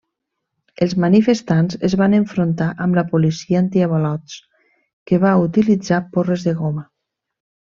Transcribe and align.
Els 0.85 0.93
manifestants 1.03 1.77
es 1.89 1.95
van 2.01 2.15
enfrontar 2.19 2.69
amb 2.85 2.97
la 2.99 3.03
policia 3.13 3.61
antiavalots 3.65 4.39
que 5.11 5.23
va 5.27 5.35
utilitzar 5.45 6.01
porres 6.17 6.49
de 6.51 6.57
goma. 6.65 6.87